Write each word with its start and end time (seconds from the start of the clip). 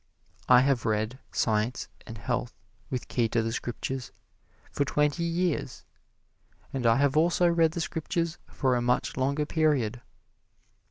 I 0.49 0.61
have 0.61 0.83
read 0.83 1.19
"Science 1.31 1.87
and 2.07 2.17
Health 2.17 2.55
with 2.89 3.07
Key 3.07 3.29
to 3.29 3.43
the 3.43 3.51
Scriptures" 3.51 4.11
for 4.71 4.83
twenty 4.83 5.23
years, 5.23 5.85
and 6.73 6.87
I 6.87 6.95
have 6.95 7.15
also 7.15 7.47
read 7.47 7.73
the 7.73 7.81
Scriptures 7.81 8.39
for 8.47 8.75
a 8.75 8.81
much 8.81 9.15
longer 9.15 9.45
period. 9.45 10.01